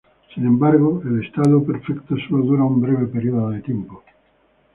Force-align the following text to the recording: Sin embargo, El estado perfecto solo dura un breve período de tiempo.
Sin 0.33 0.47
embargo, 0.47 0.99
El 1.05 1.23
estado 1.23 1.63
perfecto 1.63 2.15
solo 2.27 2.43
dura 2.43 2.63
un 2.63 2.81
breve 2.81 3.05
período 3.05 3.51
de 3.51 3.61
tiempo. 3.61 4.01